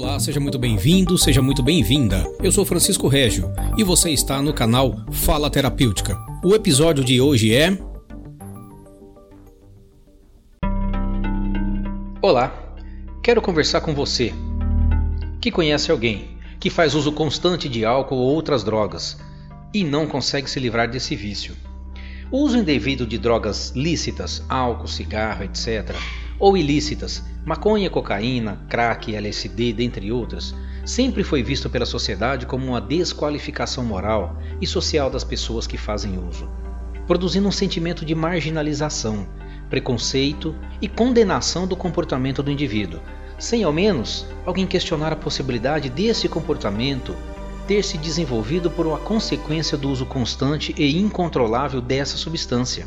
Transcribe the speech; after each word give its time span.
Olá, 0.00 0.16
seja 0.20 0.38
muito 0.38 0.60
bem-vindo, 0.60 1.18
seja 1.18 1.42
muito 1.42 1.60
bem-vinda. 1.60 2.24
Eu 2.40 2.52
sou 2.52 2.64
Francisco 2.64 3.08
Régio 3.08 3.52
e 3.76 3.82
você 3.82 4.10
está 4.10 4.40
no 4.40 4.54
canal 4.54 4.94
Fala 5.10 5.50
Terapêutica. 5.50 6.16
O 6.44 6.54
episódio 6.54 7.02
de 7.02 7.20
hoje 7.20 7.52
é. 7.52 7.76
Olá, 12.22 12.76
quero 13.24 13.42
conversar 13.42 13.80
com 13.80 13.92
você 13.92 14.32
que 15.40 15.50
conhece 15.50 15.90
alguém 15.90 16.38
que 16.60 16.70
faz 16.70 16.94
uso 16.94 17.10
constante 17.10 17.68
de 17.68 17.84
álcool 17.84 18.18
ou 18.18 18.32
outras 18.32 18.62
drogas 18.62 19.18
e 19.74 19.82
não 19.82 20.06
consegue 20.06 20.48
se 20.48 20.60
livrar 20.60 20.88
desse 20.88 21.16
vício. 21.16 21.56
O 22.30 22.38
uso 22.38 22.56
indevido 22.56 23.04
de 23.04 23.18
drogas 23.18 23.72
lícitas, 23.74 24.44
álcool, 24.48 24.86
cigarro, 24.86 25.42
etc., 25.42 25.96
ou 26.38 26.56
ilícitas, 26.56 27.22
maconha, 27.44 27.90
cocaína, 27.90 28.60
crack, 28.68 29.14
LSD, 29.14 29.72
dentre 29.72 30.12
outras, 30.12 30.54
sempre 30.84 31.22
foi 31.22 31.42
visto 31.42 31.68
pela 31.68 31.84
sociedade 31.84 32.46
como 32.46 32.66
uma 32.66 32.80
desqualificação 32.80 33.84
moral 33.84 34.38
e 34.60 34.66
social 34.66 35.10
das 35.10 35.24
pessoas 35.24 35.66
que 35.66 35.76
fazem 35.76 36.18
uso, 36.18 36.48
produzindo 37.06 37.48
um 37.48 37.52
sentimento 37.52 38.04
de 38.04 38.14
marginalização, 38.14 39.26
preconceito 39.68 40.54
e 40.80 40.88
condenação 40.88 41.66
do 41.66 41.76
comportamento 41.76 42.42
do 42.42 42.50
indivíduo, 42.50 43.00
sem 43.38 43.64
ao 43.64 43.72
menos 43.72 44.26
alguém 44.46 44.66
questionar 44.66 45.12
a 45.12 45.16
possibilidade 45.16 45.90
desse 45.90 46.28
comportamento 46.28 47.14
ter 47.66 47.84
se 47.84 47.98
desenvolvido 47.98 48.70
por 48.70 48.86
uma 48.86 48.98
consequência 48.98 49.76
do 49.76 49.90
uso 49.90 50.06
constante 50.06 50.74
e 50.78 50.98
incontrolável 50.98 51.82
dessa 51.82 52.16
substância. 52.16 52.86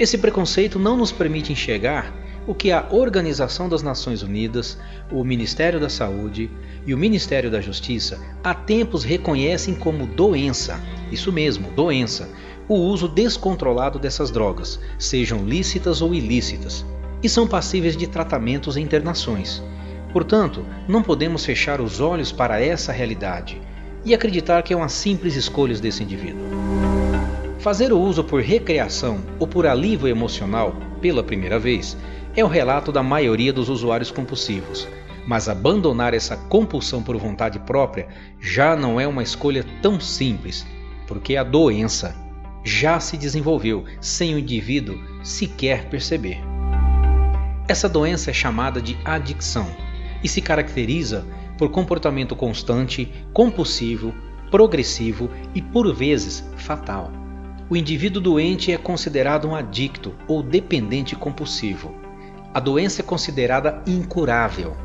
Esse 0.00 0.18
preconceito 0.18 0.80
não 0.80 0.96
nos 0.96 1.12
permite 1.12 1.52
enxergar 1.52 2.12
o 2.48 2.54
que 2.54 2.72
a 2.72 2.86
Organização 2.90 3.68
das 3.68 3.82
Nações 3.82 4.22
Unidas, 4.22 4.78
o 5.12 5.22
Ministério 5.22 5.78
da 5.78 5.90
Saúde 5.90 6.50
e 6.86 6.94
o 6.94 6.98
Ministério 6.98 7.50
da 7.50 7.60
Justiça 7.60 8.18
há 8.42 8.54
tempos 8.54 9.04
reconhecem 9.04 9.74
como 9.74 10.06
doença, 10.06 10.80
isso 11.12 11.30
mesmo, 11.30 11.70
doença, 11.72 12.26
o 12.66 12.74
uso 12.74 13.06
descontrolado 13.06 13.98
dessas 13.98 14.30
drogas, 14.30 14.80
sejam 14.98 15.44
lícitas 15.44 16.00
ou 16.00 16.14
ilícitas, 16.14 16.86
e 17.22 17.28
são 17.28 17.46
passíveis 17.46 17.94
de 17.94 18.06
tratamentos 18.06 18.78
e 18.78 18.80
internações. 18.80 19.62
Portanto, 20.10 20.64
não 20.88 21.02
podemos 21.02 21.44
fechar 21.44 21.82
os 21.82 22.00
olhos 22.00 22.32
para 22.32 22.62
essa 22.62 22.92
realidade 22.92 23.60
e 24.06 24.14
acreditar 24.14 24.62
que 24.62 24.72
é 24.72 24.76
uma 24.76 24.88
simples 24.88 25.36
escolha 25.36 25.76
desse 25.76 26.02
indivíduo. 26.02 26.46
Fazer 27.58 27.92
o 27.92 28.00
uso 28.00 28.24
por 28.24 28.40
recreação 28.40 29.20
ou 29.38 29.46
por 29.46 29.66
alívio 29.66 30.08
emocional 30.08 30.74
pela 31.02 31.22
primeira 31.22 31.58
vez 31.58 31.94
é 32.38 32.44
o 32.44 32.46
relato 32.46 32.92
da 32.92 33.02
maioria 33.02 33.52
dos 33.52 33.68
usuários 33.68 34.12
compulsivos, 34.12 34.86
mas 35.26 35.48
abandonar 35.48 36.14
essa 36.14 36.36
compulsão 36.36 37.02
por 37.02 37.16
vontade 37.16 37.58
própria 37.58 38.06
já 38.40 38.76
não 38.76 39.00
é 39.00 39.08
uma 39.08 39.24
escolha 39.24 39.64
tão 39.82 39.98
simples, 39.98 40.64
porque 41.08 41.34
a 41.36 41.42
doença 41.42 42.14
já 42.64 43.00
se 43.00 43.16
desenvolveu 43.16 43.84
sem 44.00 44.36
o 44.36 44.38
indivíduo 44.38 45.00
sequer 45.20 45.88
perceber. 45.88 46.38
Essa 47.66 47.88
doença 47.88 48.30
é 48.30 48.32
chamada 48.32 48.80
de 48.80 48.96
adicção 49.04 49.66
e 50.22 50.28
se 50.28 50.40
caracteriza 50.40 51.26
por 51.58 51.70
comportamento 51.70 52.36
constante, 52.36 53.12
compulsivo, 53.32 54.14
progressivo 54.48 55.28
e 55.56 55.60
por 55.60 55.92
vezes 55.92 56.48
fatal. 56.56 57.10
O 57.68 57.76
indivíduo 57.76 58.22
doente 58.22 58.70
é 58.70 58.78
considerado 58.78 59.48
um 59.48 59.56
adicto 59.56 60.14
ou 60.28 60.40
dependente 60.40 61.16
compulsivo 61.16 62.06
a 62.52 62.60
doença 62.60 63.02
é 63.02 63.04
considerada 63.04 63.82
incurável, 63.86 64.76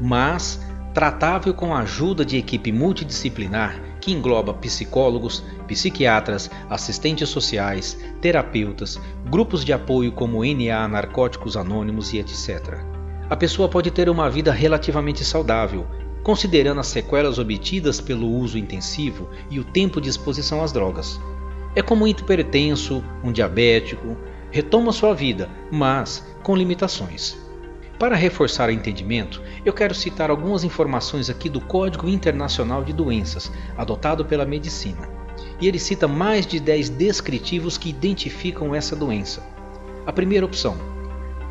mas 0.00 0.60
tratável 0.92 1.52
com 1.52 1.74
a 1.74 1.80
ajuda 1.80 2.24
de 2.24 2.36
equipe 2.36 2.72
multidisciplinar 2.72 3.80
que 4.00 4.12
engloba 4.12 4.54
psicólogos, 4.54 5.44
psiquiatras, 5.66 6.50
assistentes 6.70 7.28
sociais, 7.28 7.98
terapeutas, 8.20 9.00
grupos 9.28 9.64
de 9.64 9.72
apoio 9.72 10.12
como 10.12 10.44
NA, 10.44 10.86
Narcóticos 10.88 11.56
Anônimos 11.56 12.12
e 12.12 12.18
etc. 12.18 12.78
A 13.28 13.36
pessoa 13.36 13.68
pode 13.68 13.90
ter 13.90 14.08
uma 14.08 14.30
vida 14.30 14.52
relativamente 14.52 15.24
saudável, 15.24 15.86
considerando 16.22 16.80
as 16.80 16.86
sequelas 16.86 17.38
obtidas 17.38 18.00
pelo 18.00 18.30
uso 18.30 18.56
intensivo 18.56 19.28
e 19.50 19.58
o 19.58 19.64
tempo 19.64 20.00
de 20.00 20.08
exposição 20.08 20.62
às 20.62 20.70
drogas. 20.70 21.20
É 21.74 21.82
como 21.82 22.04
um 22.04 22.08
hipertenso, 22.08 23.02
um 23.24 23.32
diabético, 23.32 24.16
retoma 24.56 24.90
sua 24.90 25.12
vida, 25.12 25.50
mas 25.70 26.24
com 26.42 26.56
limitações. 26.56 27.36
Para 27.98 28.16
reforçar 28.16 28.70
o 28.70 28.72
entendimento, 28.72 29.42
eu 29.66 29.72
quero 29.74 29.94
citar 29.94 30.30
algumas 30.30 30.64
informações 30.64 31.28
aqui 31.28 31.50
do 31.50 31.60
Código 31.60 32.08
Internacional 32.08 32.82
de 32.82 32.90
Doenças, 32.90 33.52
adotado 33.76 34.24
pela 34.24 34.46
medicina. 34.46 35.10
E 35.60 35.68
ele 35.68 35.78
cita 35.78 36.08
mais 36.08 36.46
de 36.46 36.58
10 36.58 36.88
descritivos 36.88 37.76
que 37.76 37.90
identificam 37.90 38.74
essa 38.74 38.96
doença. 38.96 39.42
A 40.06 40.12
primeira 40.12 40.46
opção: 40.46 40.74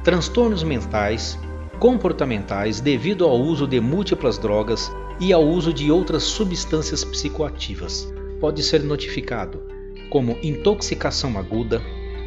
transtornos 0.03 0.63
mentais, 0.63 1.37
comportamentais 1.79 2.81
devido 2.81 3.23
ao 3.23 3.39
uso 3.39 3.67
de 3.67 3.79
múltiplas 3.79 4.39
drogas 4.39 4.91
e 5.19 5.31
ao 5.31 5.45
uso 5.45 5.71
de 5.71 5.91
outras 5.91 6.23
substâncias 6.23 7.03
psicoativas. 7.03 8.11
Pode 8.39 8.63
ser 8.63 8.81
notificado 8.81 9.61
como 10.09 10.37
intoxicação 10.41 11.37
aguda, 11.37 11.81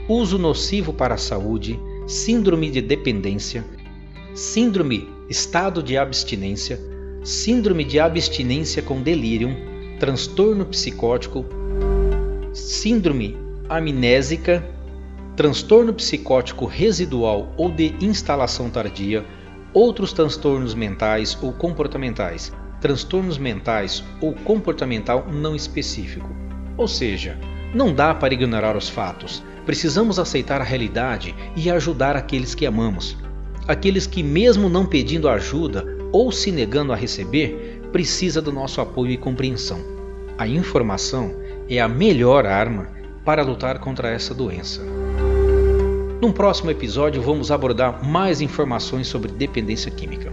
uso 0.08 0.38
nocivo 0.38 0.92
para 0.92 1.14
a 1.14 1.18
saúde, 1.18 1.78
síndrome 2.06 2.70
de 2.70 2.80
dependência, 2.80 3.64
síndrome 4.34 5.06
estado 5.28 5.82
de 5.82 5.98
abstinência, 5.98 6.80
síndrome 7.22 7.84
de 7.84 8.00
abstinência 8.00 8.82
com 8.82 9.02
delírio, 9.02 9.54
transtorno 10.00 10.64
psicótico, 10.64 11.44
síndrome 12.54 13.36
amnésica, 13.68 14.66
transtorno 15.36 15.92
psicótico 15.92 16.64
residual 16.64 17.52
ou 17.58 17.70
de 17.70 17.94
instalação 18.00 18.70
tardia, 18.70 19.24
outros 19.74 20.14
transtornos 20.14 20.72
mentais 20.74 21.36
ou 21.42 21.52
comportamentais, 21.52 22.50
transtornos 22.80 23.36
mentais 23.36 24.02
ou 24.22 24.32
comportamental 24.32 25.26
não 25.30 25.54
específico. 25.54 26.28
Ou 26.78 26.88
seja, 26.88 27.38
não 27.74 27.92
dá 27.92 28.14
para 28.14 28.34
ignorar 28.34 28.76
os 28.76 28.88
fatos. 28.88 29.42
Precisamos 29.66 30.18
aceitar 30.18 30.60
a 30.60 30.64
realidade 30.64 31.34
e 31.54 31.70
ajudar 31.70 32.16
aqueles 32.16 32.54
que 32.54 32.66
amamos. 32.66 33.16
Aqueles 33.66 34.06
que, 34.06 34.22
mesmo 34.22 34.68
não 34.68 34.86
pedindo 34.86 35.28
ajuda 35.28 35.84
ou 36.10 36.32
se 36.32 36.50
negando 36.50 36.92
a 36.92 36.96
receber, 36.96 37.82
precisa 37.92 38.40
do 38.40 38.50
nosso 38.50 38.80
apoio 38.80 39.12
e 39.12 39.16
compreensão. 39.16 39.78
A 40.38 40.46
informação 40.46 41.34
é 41.68 41.80
a 41.80 41.88
melhor 41.88 42.46
arma 42.46 42.88
para 43.24 43.42
lutar 43.42 43.78
contra 43.78 44.08
essa 44.08 44.34
doença. 44.34 44.80
Num 46.20 46.32
próximo 46.32 46.70
episódio, 46.70 47.22
vamos 47.22 47.50
abordar 47.50 48.04
mais 48.04 48.40
informações 48.40 49.06
sobre 49.06 49.30
dependência 49.30 49.90
química. 49.90 50.32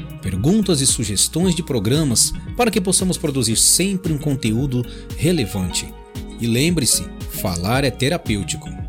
perguntas 0.21 0.81
e 0.81 0.87
sugestões 0.87 1.55
de 1.55 1.63
programas 1.63 2.33
para 2.55 2.71
que 2.71 2.79
possamos 2.79 3.17
produzir 3.17 3.57
sempre 3.57 4.13
um 4.13 4.17
conteúdo 4.17 4.85
relevante. 5.17 5.91
E 6.39 6.47
lembre-se, 6.47 7.05
falar 7.31 7.83
é 7.83 7.91
terapêutico. 7.91 8.80